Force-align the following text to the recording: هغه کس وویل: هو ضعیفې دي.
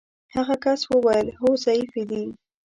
هغه 0.35 0.55
کس 0.63 0.81
وویل: 0.91 1.27
هو 1.39 1.49
ضعیفې 1.63 2.03
دي. 2.09 2.23